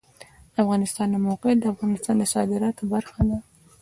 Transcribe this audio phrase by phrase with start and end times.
[0.53, 3.37] د افغانستان د موقعیت د افغانستان د صادراتو برخه ده.